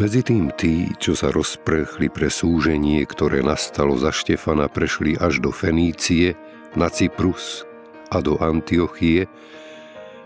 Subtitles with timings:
[0.00, 5.52] medzi tým tí, čo sa rozprchli pre súženie, ktoré nastalo za Štefana, prešli až do
[5.52, 6.38] Fenície,
[6.72, 7.68] na Cyprus
[8.08, 9.28] a do Antiochie,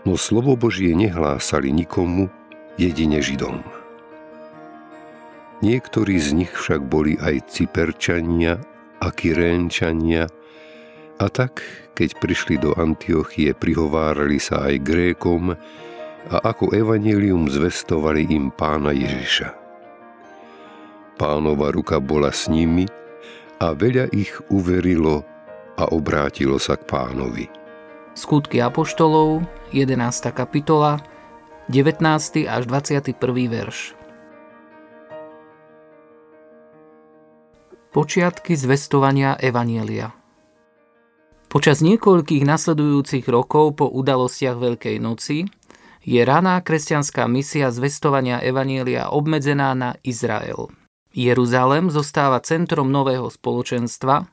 [0.07, 2.31] no slovo Božie nehlásali nikomu,
[2.79, 3.65] jedine Židom.
[5.65, 8.61] Niektorí z nich však boli aj Cyperčania
[9.01, 10.29] a Kyrénčania,
[11.17, 11.65] a tak,
[11.97, 15.57] keď prišli do Antiochie, prihovárali sa aj Grékom,
[16.29, 19.56] a ako evanelium zvestovali im pána Ježiša.
[21.17, 22.85] Pánova ruka bola s nimi
[23.57, 25.25] a veľa ich uverilo
[25.81, 27.49] a obrátilo sa k pánovi.
[28.13, 29.41] Skutky Apoštolov,
[29.73, 29.97] 11.
[30.29, 31.01] kapitola,
[31.73, 32.45] 19.
[32.45, 33.17] až 21.
[33.49, 33.97] verš.
[37.89, 40.13] Počiatky zvestovania Evanielia
[41.49, 45.49] Počas niekoľkých nasledujúcich rokov po udalostiach Veľkej noci
[46.05, 50.86] je raná kresťanská misia zvestovania Evanielia obmedzená na Izrael.
[51.17, 54.29] Jeruzalem zostáva centrom nového spoločenstva,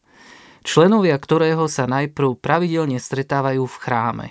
[0.61, 4.29] členovia ktorého sa najprv pravidelne stretávajú v chráme.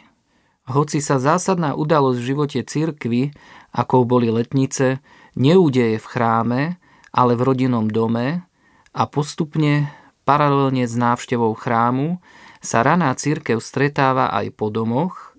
[0.69, 3.34] Hoci sa zásadná udalosť v živote cirkvy,
[3.74, 5.02] ako boli letnice,
[5.34, 6.62] neudeje v chráme,
[7.09, 8.46] ale v rodinnom dome
[8.94, 9.90] a postupne,
[10.22, 12.22] paralelne s návštevou chrámu,
[12.62, 15.34] sa raná církev stretáva aj po domoch,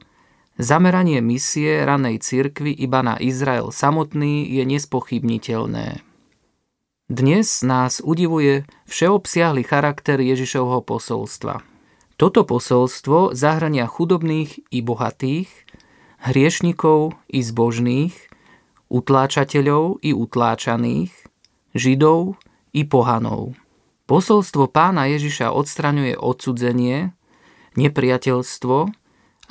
[0.54, 6.13] Zameranie misie ranej cirkvy iba na Izrael samotný je nespochybniteľné.
[7.04, 11.60] Dnes nás udivuje všeobsiahly charakter Ježišovho posolstva.
[12.16, 15.53] Toto posolstvo zahrania chudobných i bohatých,
[16.25, 18.16] hriešnikov i zbožných,
[18.88, 21.12] utláčateľov i utláčaných,
[21.76, 22.41] židov
[22.72, 23.53] i pohanov.
[24.09, 27.12] Posolstvo pána Ježiša odstraňuje odsudzenie,
[27.76, 28.76] nepriateľstvo,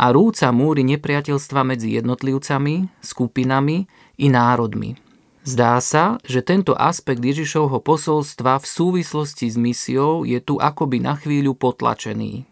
[0.01, 3.85] a rúca múry nepriateľstva medzi jednotlivcami, skupinami
[4.17, 5.02] i národmi.
[5.43, 11.19] Zdá sa, že tento aspekt Ježišovho posolstva v súvislosti s misiou je tu akoby na
[11.19, 12.47] chvíľu potlačený.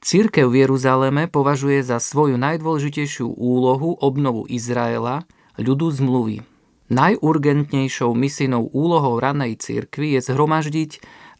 [0.00, 5.28] Církev v Jeruzaleme považuje za svoju najdôležitejšiu úlohu obnovu Izraela,
[5.60, 6.40] ľudu zmluvy.
[6.88, 10.90] Najurgentnejšou misijnou úlohou ranej církvy je zhromaždiť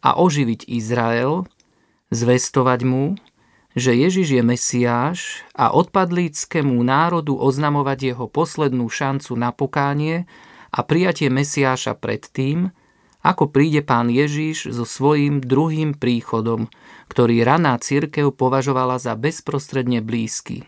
[0.05, 1.49] a oživiť Izrael,
[2.13, 3.17] zvestovať mu,
[3.73, 5.19] že Ježiš je Mesiáš
[5.57, 10.29] a odpadlíckému národu oznamovať jeho poslednú šancu na pokánie
[10.71, 12.71] a prijatie Mesiáša pred tým,
[13.21, 16.71] ako príde pán Ježiš so svojím druhým príchodom,
[17.11, 20.65] ktorý raná církev považovala za bezprostredne blízky.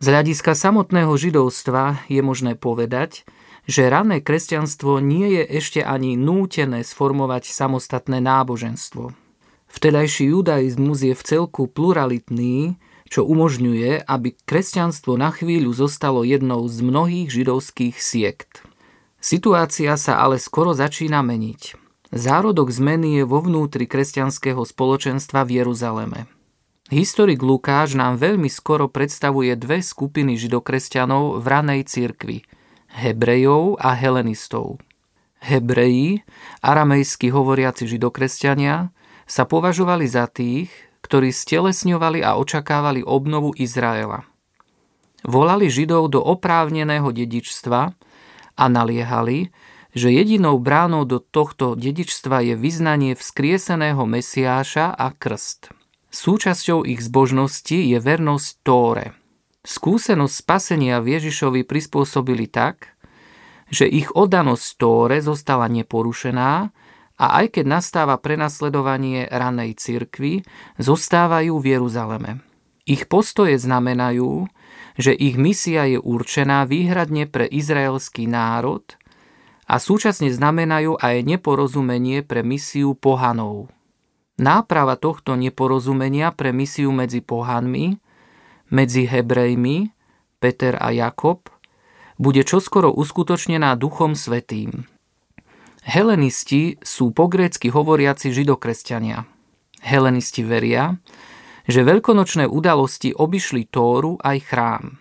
[0.00, 3.24] Z hľadiska samotného židovstva je možné povedať,
[3.68, 9.12] že rané kresťanstvo nie je ešte ani nútené sformovať samostatné náboženstvo.
[9.70, 16.82] Vtedajší judaizmus je v celku pluralitný, čo umožňuje, aby kresťanstvo na chvíľu zostalo jednou z
[16.82, 18.66] mnohých židovských siekt.
[19.20, 21.76] Situácia sa ale skoro začína meniť.
[22.10, 26.20] Zárodok zmeny je vo vnútri kresťanského spoločenstva v Jeruzaleme.
[26.90, 32.42] Historik Lukáš nám veľmi skoro predstavuje dve skupiny židokresťanov v ranej cirkvi–
[32.90, 34.82] Hebrejov a Helenistov.
[35.40, 36.26] Hebreji,
[36.60, 38.90] aramejsky hovoriaci židokresťania,
[39.30, 40.68] sa považovali za tých,
[41.06, 44.26] ktorí stelesňovali a očakávali obnovu Izraela.
[45.22, 47.94] Volali Židov do oprávneného dedičstva
[48.54, 49.52] a naliehali,
[49.90, 55.74] že jedinou bránou do tohto dedičstva je vyznanie vzkrieseného Mesiáša a krst.
[56.10, 59.14] Súčasťou ich zbožnosti je vernosť Tóre.
[59.62, 62.98] Skúsenosť spasenia Ježišovi prispôsobili tak,
[63.70, 66.74] že ich oddanosť Tóre zostala neporušená
[67.20, 70.42] a aj keď nastáva prenasledovanie ranej cirkvi,
[70.80, 72.30] zostávajú v Jeruzaleme.
[72.88, 74.48] Ich postoje znamenajú,
[74.98, 78.82] že ich misia je určená výhradne pre izraelský národ
[79.70, 83.70] a súčasne znamenajú aj neporozumenie pre misiu pohanov.
[84.40, 88.00] Náprava tohto neporozumenia pre misiu medzi pohanmi,
[88.72, 89.92] medzi Hebrejmi,
[90.40, 91.46] Peter a Jakob,
[92.16, 94.88] bude čoskoro uskutočnená Duchom Svetým.
[95.84, 99.24] Helenisti sú pogrécky hovoriaci židokresťania.
[99.80, 101.00] Helenisti veria,
[101.70, 104.98] že veľkonočné udalosti obišli Tóru aj chrám.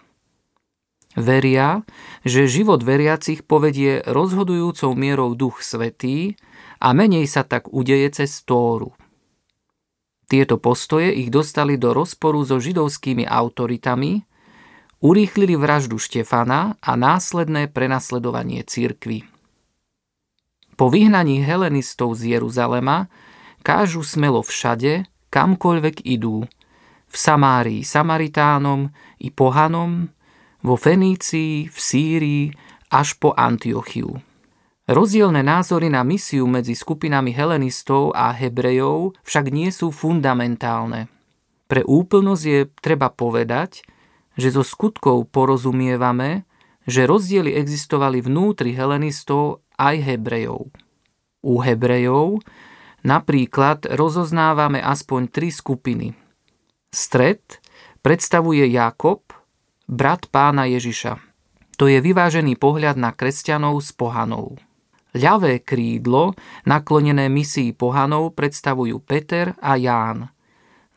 [1.17, 1.81] Veria,
[2.21, 6.37] že život veriacich povedie rozhodujúcou mierou Duch Svetý
[6.77, 8.93] a menej sa tak udeje cez Tóru.
[10.29, 14.21] Tieto postoje ich dostali do rozporu so židovskými autoritami,
[15.01, 19.25] urýchlili vraždu Štefana a následné prenasledovanie církvy.
[20.77, 23.09] Po vyhnaní helenistov z Jeruzalema
[23.65, 26.45] kážu smelo všade, kamkoľvek idú,
[27.09, 28.87] v Samárii Samaritánom
[29.19, 30.07] i pohanom,
[30.61, 32.43] vo Fenícii, v Sýrii
[32.93, 34.21] až po Antiochiu.
[34.89, 41.05] Rozdielne názory na misiu medzi skupinami helenistov a hebrejov však nie sú fundamentálne.
[41.69, 43.85] Pre úplnosť je treba povedať,
[44.33, 46.49] že zo skutkov porozumievame,
[46.89, 50.73] že rozdiely existovali vnútri helenistov aj hebrejov.
[51.45, 52.41] U hebrejov
[53.05, 56.17] napríklad rozoznávame aspoň tri skupiny.
[56.89, 57.61] Stred
[58.01, 59.21] predstavuje Jakob,
[59.85, 61.21] brat pána Ježiša.
[61.77, 64.57] To je vyvážený pohľad na kresťanov s pohanou.
[65.13, 66.33] Ľavé krídlo,
[66.65, 70.33] naklonené misii pohanov, predstavujú Peter a Ján,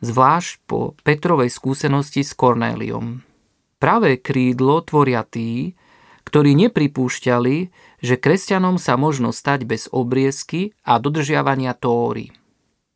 [0.01, 3.21] zvlášť po Petrovej skúsenosti s Kornéliom.
[3.77, 5.77] Pravé krídlo tvoria tí,
[6.25, 7.57] ktorí nepripúšťali,
[8.01, 12.33] že kresťanom sa možno stať bez obriezky a dodržiavania tóry.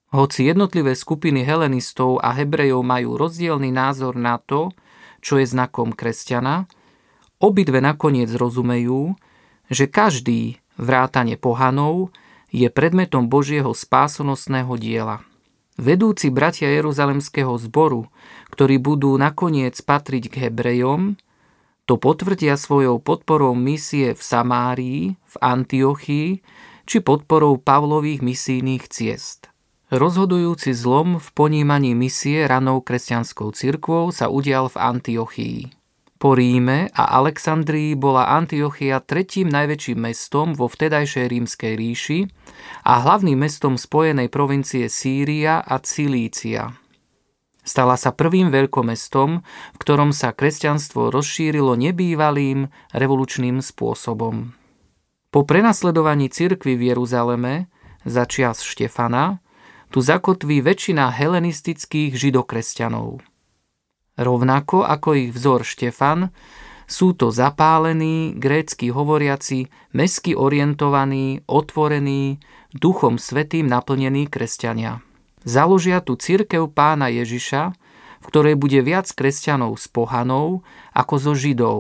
[0.07, 4.71] Hoci jednotlivé skupiny helenistov a hebrejov majú rozdielny názor na to,
[5.19, 6.63] čo je znakom kresťana,
[7.43, 9.19] obidve nakoniec rozumejú,
[9.67, 12.13] že každý vrátane pohanov,
[12.47, 15.19] je predmetom Božieho spásonosného diela.
[15.75, 18.07] Vedúci bratia Jeruzalemského zboru,
[18.49, 21.19] ktorí budú nakoniec patriť k Hebrejom,
[21.87, 26.29] to potvrdia svojou podporou misie v Samárii, v Antiochii
[26.87, 29.51] či podporou Pavlových misijných ciest.
[29.87, 35.59] Rozhodujúci zlom v ponímaní misie ranou kresťanskou cirkvou sa udial v Antiochii.
[36.19, 42.19] Po Ríme a Alexandrii bola Antiochia tretím najväčším mestom vo vtedajšej rímskej ríši
[42.83, 46.75] a hlavným mestom spojenej provincie Sýria a Cilícia.
[47.63, 49.29] Stala sa prvým veľkomestom,
[49.71, 54.51] v ktorom sa kresťanstvo rozšírilo nebývalým revolučným spôsobom.
[55.31, 57.71] Po prenasledovaní cirkvy v Jeruzaleme
[58.03, 59.39] za čias Štefana
[59.91, 63.19] tu zakotví väčšina helenistických židokresťanov–
[64.17, 66.33] Rovnako ako ich vzor Štefan,
[66.89, 72.41] sú to zapálení, grécky hovoriaci, mesky orientovaní, otvorení,
[72.73, 75.05] duchom svetým naplnení kresťania.
[75.45, 77.77] Založia tu církev pána Ježiša,
[78.17, 80.65] v ktorej bude viac kresťanov s pohanou
[80.97, 81.79] ako zo židov.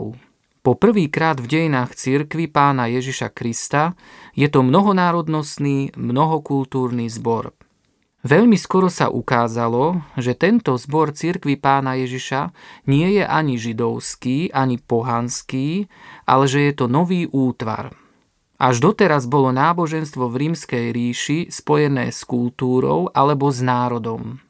[0.61, 3.97] Po prvýkrát v dejinách církvy pána Ježiša Krista
[4.37, 7.55] je to mnohonárodnostný, mnohokultúrny zbor.
[8.25, 12.49] Veľmi skoro sa ukázalo, že tento zbor cirkvy pána Ježiša
[12.89, 15.85] nie je ani židovský, ani pohanský,
[16.25, 17.93] ale že je to nový útvar.
[18.57, 24.41] Až doteraz bolo náboženstvo v rímskej ríši spojené s kultúrou alebo s národom.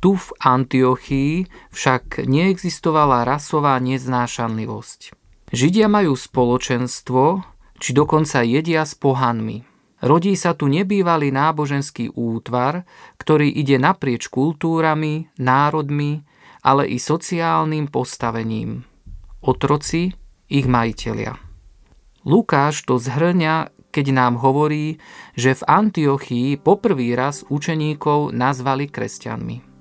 [0.00, 5.12] Tu v Antiochii však neexistovala rasová neznášanlivosť.
[5.52, 7.44] Židia majú spoločenstvo,
[7.76, 9.68] či dokonca jedia s pohanmi–
[10.02, 12.82] Rodí sa tu nebývalý náboženský útvar,
[13.22, 16.26] ktorý ide naprieč kultúrami, národmi,
[16.66, 18.82] ale i sociálnym postavením.
[19.42, 20.10] Otroci,
[20.50, 21.38] ich majiteľia.
[22.26, 24.98] Lukáš to zhrňa, keď nám hovorí,
[25.38, 29.71] že v Antiochii poprvý raz učeníkov nazvali kresťanmi.